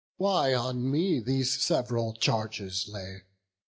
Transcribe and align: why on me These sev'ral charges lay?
why 0.17 0.51
on 0.51 0.89
me 0.89 1.19
These 1.19 1.61
sev'ral 1.61 2.13
charges 2.13 2.87
lay? 2.87 3.21